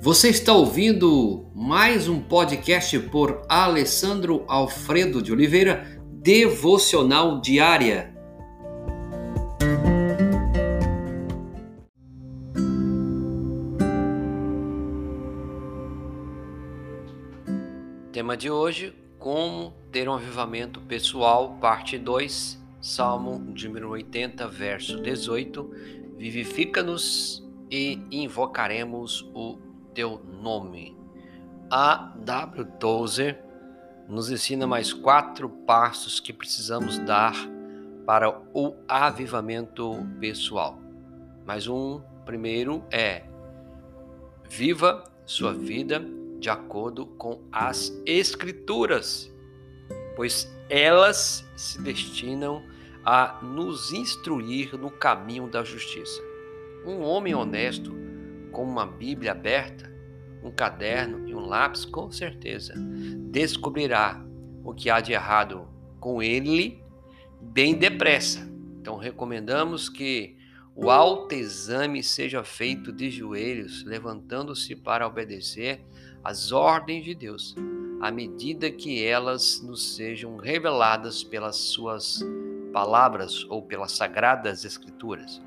Você 0.00 0.28
está 0.28 0.52
ouvindo 0.52 1.50
mais 1.52 2.08
um 2.08 2.20
podcast 2.20 2.96
por 3.10 3.42
Alessandro 3.48 4.44
Alfredo 4.46 5.20
de 5.20 5.32
Oliveira, 5.32 6.00
Devocional 6.22 7.40
Diária. 7.40 8.14
Tema 18.12 18.36
de 18.36 18.48
hoje: 18.48 18.94
Como 19.18 19.74
ter 19.90 20.08
um 20.08 20.14
avivamento 20.14 20.80
pessoal, 20.82 21.58
parte 21.60 21.98
2, 21.98 22.56
Salmo 22.80 23.36
número 23.36 23.90
80, 23.90 24.46
verso 24.46 25.02
18. 25.02 25.68
Vivifica-nos 26.16 27.44
e 27.68 28.00
invocaremos 28.12 29.28
o 29.34 29.67
teu 29.98 30.22
nome. 30.24 30.96
A 31.68 32.14
W. 32.18 32.64
Tozer 32.78 33.42
nos 34.08 34.30
ensina 34.30 34.64
mais 34.64 34.92
quatro 34.92 35.48
passos 35.48 36.20
que 36.20 36.32
precisamos 36.32 37.00
dar 37.00 37.34
para 38.06 38.30
o 38.54 38.76
avivamento 38.86 40.06
pessoal. 40.20 40.78
Mais 41.44 41.66
um, 41.66 42.00
primeiro 42.24 42.84
é 42.92 43.24
viva 44.48 45.02
sua 45.26 45.52
vida 45.52 46.00
de 46.38 46.48
acordo 46.48 47.04
com 47.04 47.42
as 47.50 47.92
escrituras, 48.06 49.28
pois 50.14 50.48
elas 50.70 51.44
se 51.56 51.82
destinam 51.82 52.62
a 53.04 53.40
nos 53.42 53.92
instruir 53.92 54.78
no 54.78 54.92
caminho 54.92 55.48
da 55.48 55.64
justiça. 55.64 56.22
Um 56.86 57.02
homem 57.02 57.34
honesto 57.34 57.92
com 58.52 58.62
uma 58.62 58.86
Bíblia 58.86 59.32
aberta, 59.32 59.87
um 60.42 60.50
caderno 60.50 61.28
e 61.28 61.34
um 61.34 61.40
lápis, 61.40 61.84
com 61.84 62.10
certeza 62.10 62.74
descobrirá 63.30 64.24
o 64.64 64.74
que 64.74 64.90
há 64.90 65.00
de 65.00 65.12
errado 65.12 65.68
com 66.00 66.22
ele 66.22 66.82
bem 67.40 67.74
depressa. 67.74 68.48
Então, 68.80 68.96
recomendamos 68.96 69.88
que 69.88 70.36
o 70.74 70.90
autoexame 70.90 72.02
seja 72.02 72.42
feito 72.42 72.92
de 72.92 73.10
joelhos, 73.10 73.84
levantando-se 73.84 74.74
para 74.74 75.06
obedecer 75.06 75.84
às 76.22 76.52
ordens 76.52 77.04
de 77.04 77.14
Deus, 77.14 77.54
à 78.00 78.10
medida 78.10 78.70
que 78.70 79.04
elas 79.04 79.60
nos 79.62 79.96
sejam 79.96 80.36
reveladas 80.36 81.22
pelas 81.22 81.56
suas 81.56 82.20
palavras 82.72 83.44
ou 83.48 83.62
pelas 83.62 83.92
sagradas 83.92 84.64
escrituras. 84.64 85.42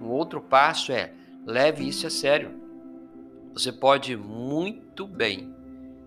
Um 0.00 0.06
outro 0.06 0.40
passo 0.40 0.92
é 0.92 1.12
Leve 1.46 1.86
isso 1.86 2.06
a 2.06 2.10
sério. 2.10 2.63
Você 3.54 3.70
pode 3.70 4.16
muito 4.16 5.06
bem 5.06 5.54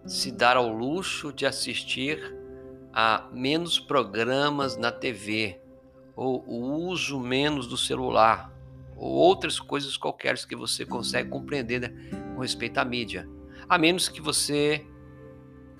se 0.06 0.34
dar 0.34 0.58
ao 0.58 0.68
luxo 0.68 1.32
de 1.32 1.46
assistir 1.46 2.36
a 2.92 3.30
menos 3.32 3.80
programas 3.80 4.76
na 4.76 4.92
TV, 4.92 5.58
ou 6.14 6.44
o 6.46 6.90
uso 6.90 7.18
menos 7.18 7.66
do 7.66 7.78
celular, 7.78 8.52
ou 8.98 9.10
outras 9.14 9.62
coisas 9.62 9.96
qualquer 9.96 10.36
que 10.46 10.58
você 10.58 10.86
consegue 10.86 11.30
compreender 11.30 11.80
né, 11.80 11.94
com 12.36 12.42
respeito 12.42 12.80
à 12.80 12.86
mídia, 12.86 13.30
a 13.70 13.78
menos 13.78 14.10
que 14.10 14.20
você 14.20 14.86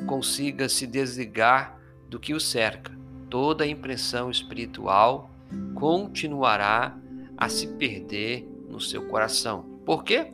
consiga 0.06 0.70
se 0.70 0.88
desligar 0.88 1.78
do 2.08 2.18
que 2.18 2.34
o 2.34 2.40
cerca. 2.40 2.98
Toda 3.30 3.66
a 3.66 3.68
impressão 3.68 4.32
espiritual 4.32 5.30
continuará 5.76 6.98
a 7.36 7.50
se 7.50 7.68
perder 7.68 8.48
no 8.70 8.80
seu 8.80 9.06
coração. 9.08 9.64
Por 9.86 10.06
quê? 10.06 10.32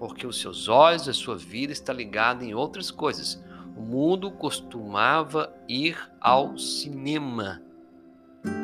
Porque 0.00 0.26
os 0.26 0.40
seus 0.40 0.66
olhos, 0.66 1.06
a 1.06 1.12
sua 1.12 1.36
vida 1.36 1.74
está 1.74 1.92
ligada 1.92 2.42
em 2.42 2.54
outras 2.54 2.90
coisas. 2.90 3.38
O 3.76 3.82
mundo 3.82 4.30
costumava 4.30 5.54
ir 5.68 5.94
ao 6.18 6.56
cinema 6.56 7.60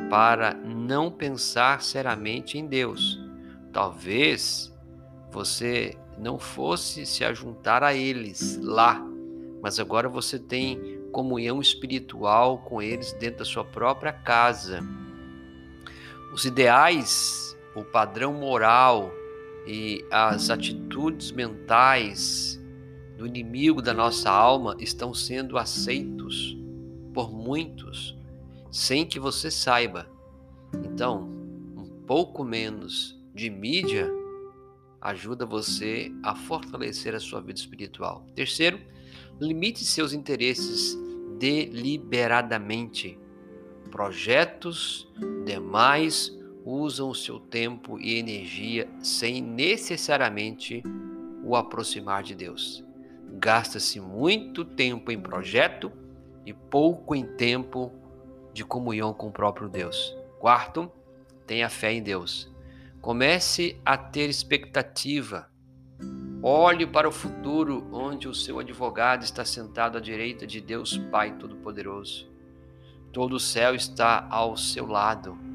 para 0.08 0.54
não 0.54 1.10
pensar 1.10 1.82
seriamente 1.82 2.56
em 2.56 2.66
Deus. 2.66 3.20
Talvez 3.70 4.74
você 5.30 5.94
não 6.16 6.38
fosse 6.38 7.04
se 7.04 7.22
ajuntar 7.22 7.82
a 7.82 7.92
eles 7.92 8.58
lá, 8.62 8.98
mas 9.60 9.78
agora 9.78 10.08
você 10.08 10.38
tem 10.38 10.98
comunhão 11.12 11.60
espiritual 11.60 12.60
com 12.60 12.80
eles 12.80 13.12
dentro 13.12 13.40
da 13.40 13.44
sua 13.44 13.62
própria 13.62 14.10
casa. 14.10 14.82
Os 16.32 16.46
ideais 16.46 17.54
o 17.74 17.84
padrão 17.84 18.32
moral 18.32 19.12
e 19.66 20.04
as 20.10 20.48
atitudes 20.50 21.32
mentais 21.32 22.62
do 23.16 23.26
inimigo 23.26 23.82
da 23.82 23.92
nossa 23.92 24.30
alma 24.30 24.76
estão 24.78 25.12
sendo 25.12 25.58
aceitos 25.58 26.56
por 27.12 27.32
muitos 27.32 28.16
sem 28.70 29.06
que 29.06 29.18
você 29.18 29.50
saiba. 29.50 30.06
Então, 30.84 31.22
um 31.76 31.88
pouco 32.06 32.44
menos 32.44 33.18
de 33.34 33.48
mídia 33.48 34.10
ajuda 35.00 35.46
você 35.46 36.12
a 36.22 36.34
fortalecer 36.34 37.14
a 37.14 37.20
sua 37.20 37.40
vida 37.40 37.58
espiritual. 37.58 38.26
Terceiro, 38.34 38.78
limite 39.40 39.84
seus 39.84 40.12
interesses 40.12 40.96
deliberadamente. 41.38 43.18
Projetos 43.90 45.08
demais 45.44 46.36
usam 46.66 47.08
o 47.08 47.14
seu 47.14 47.38
tempo 47.38 47.96
e 48.00 48.18
energia 48.18 48.88
sem 49.00 49.40
necessariamente 49.40 50.82
o 51.44 51.54
aproximar 51.54 52.24
de 52.24 52.34
Deus. 52.34 52.84
Gasta-se 53.34 54.00
muito 54.00 54.64
tempo 54.64 55.12
em 55.12 55.20
projeto 55.20 55.92
e 56.44 56.52
pouco 56.52 57.14
em 57.14 57.24
tempo 57.24 57.92
de 58.52 58.64
comunhão 58.64 59.14
com 59.14 59.28
o 59.28 59.32
próprio 59.32 59.68
Deus. 59.68 60.16
Quarto, 60.40 60.90
tenha 61.46 61.68
fé 61.68 61.92
em 61.92 62.02
Deus. 62.02 62.52
Comece 63.00 63.80
a 63.84 63.96
ter 63.96 64.28
expectativa. 64.28 65.48
Olhe 66.42 66.84
para 66.84 67.08
o 67.08 67.12
futuro, 67.12 67.86
onde 67.92 68.26
o 68.26 68.34
seu 68.34 68.58
advogado 68.58 69.22
está 69.22 69.44
sentado 69.44 69.98
à 69.98 70.00
direita 70.00 70.44
de 70.44 70.60
Deus 70.60 70.98
Pai 70.98 71.36
Todo-Poderoso. 71.38 72.28
Todo 73.12 73.36
o 73.36 73.40
céu 73.40 73.74
está 73.74 74.26
ao 74.28 74.56
seu 74.56 74.86
lado 74.86 75.45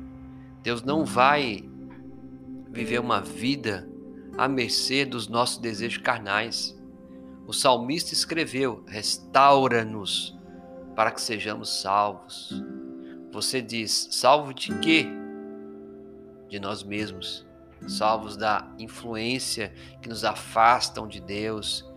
Deus 0.63 0.83
não 0.83 1.03
vai 1.03 1.67
viver 2.69 2.99
uma 2.99 3.21
vida 3.21 3.89
à 4.37 4.47
mercê 4.47 5.05
dos 5.05 5.27
nossos 5.27 5.57
desejos 5.57 5.97
carnais. 5.97 6.79
O 7.47 7.53
salmista 7.53 8.13
escreveu: 8.13 8.83
restaura-nos 8.87 10.37
para 10.95 11.11
que 11.11 11.21
sejamos 11.21 11.81
salvos. 11.81 12.63
Você 13.31 13.61
diz: 13.61 14.09
salvo 14.11 14.53
de 14.53 14.77
quê? 14.79 15.05
De 16.47 16.59
nós 16.59 16.83
mesmos, 16.83 17.45
salvos 17.87 18.37
da 18.37 18.71
influência 18.77 19.73
que 20.01 20.09
nos 20.09 20.23
afastam 20.23 21.07
de 21.07 21.19
Deus 21.19 21.89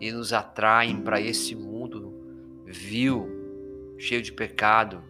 e 0.00 0.12
nos 0.12 0.32
atraem 0.32 1.00
para 1.00 1.20
esse 1.20 1.54
mundo 1.54 2.14
vil, 2.66 3.26
cheio 3.98 4.22
de 4.22 4.32
pecado, 4.32 5.02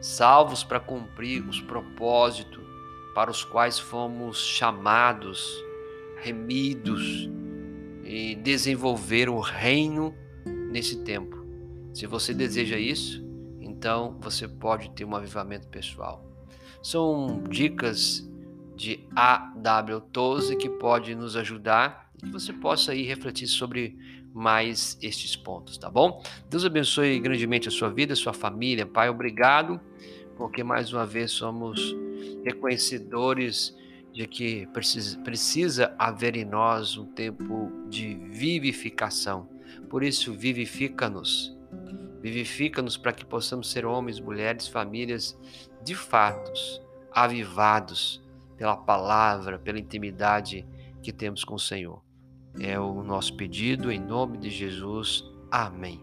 salvos 0.00 0.62
para 0.62 0.80
cumprir 0.80 1.46
os 1.46 1.60
propósitos 1.60 2.68
para 3.18 3.32
os 3.32 3.42
quais 3.42 3.80
fomos 3.80 4.38
chamados, 4.38 5.52
remidos 6.22 7.28
e 8.04 8.36
desenvolver 8.36 9.28
o 9.28 9.40
reino 9.40 10.14
nesse 10.70 11.02
tempo. 11.02 11.36
Se 11.92 12.06
você 12.06 12.32
deseja 12.32 12.78
isso, 12.78 13.20
então 13.60 14.16
você 14.20 14.46
pode 14.46 14.90
ter 14.90 15.04
um 15.04 15.16
avivamento 15.16 15.66
pessoal. 15.66 16.24
São 16.80 17.42
dicas 17.48 18.27
de 18.78 19.00
A.W. 19.14 20.00
Toze 20.12 20.56
que 20.56 20.70
pode 20.70 21.12
nos 21.16 21.36
ajudar 21.36 22.10
e 22.16 22.26
que 22.26 22.32
você 22.32 22.52
possa 22.52 22.92
aí 22.92 23.02
refletir 23.02 23.48
sobre 23.48 23.98
mais 24.32 24.96
estes 25.02 25.34
pontos, 25.34 25.76
tá 25.76 25.90
bom? 25.90 26.22
Deus 26.48 26.64
abençoe 26.64 27.18
grandemente 27.18 27.66
a 27.66 27.72
sua 27.72 27.90
vida, 27.90 28.12
a 28.12 28.16
sua 28.16 28.32
família. 28.32 28.86
Pai, 28.86 29.08
obrigado, 29.08 29.80
porque 30.36 30.62
mais 30.62 30.92
uma 30.92 31.04
vez 31.04 31.32
somos 31.32 31.94
reconhecedores 32.44 33.76
de 34.12 34.26
que 34.28 34.66
precisa, 34.68 35.18
precisa 35.18 35.94
haver 35.98 36.36
em 36.36 36.44
nós 36.44 36.96
um 36.96 37.04
tempo 37.04 37.72
de 37.88 38.14
vivificação. 38.30 39.48
Por 39.90 40.04
isso, 40.04 40.32
vivifica-nos. 40.32 41.56
Vivifica-nos 42.22 42.96
para 42.96 43.12
que 43.12 43.24
possamos 43.24 43.70
ser 43.72 43.84
homens, 43.84 44.20
mulheres, 44.20 44.68
famílias 44.68 45.36
de 45.82 45.96
fatos, 45.96 46.80
avivados 47.12 48.22
pela 48.58 48.76
palavra, 48.76 49.58
pela 49.58 49.78
intimidade 49.78 50.66
que 51.00 51.12
temos 51.12 51.44
com 51.44 51.54
o 51.54 51.60
Senhor. 51.60 52.02
É 52.58 52.78
o 52.78 53.04
nosso 53.04 53.34
pedido 53.36 53.90
em 53.92 54.00
nome 54.00 54.36
de 54.36 54.50
Jesus. 54.50 55.24
Amém. 55.48 56.02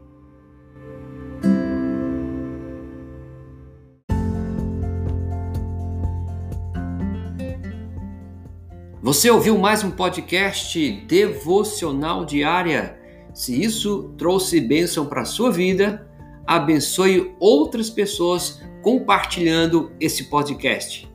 Você 9.02 9.30
ouviu 9.30 9.57
mais 9.57 9.84
um 9.84 9.92
podcast 9.92 10.92
devocional 11.06 12.25
diária? 12.25 12.98
Se 13.34 13.62
isso 13.62 14.16
trouxe 14.18 14.62
bênção 14.62 15.06
para 15.06 15.22
a 15.22 15.25
sua 15.25 15.52
vida, 15.52 16.10
abençoe 16.48 17.36
outras 17.40 17.90
pessoas 17.90 18.63
compartilhando 18.81 19.92
esse 20.00 20.24
podcast. 20.30 21.14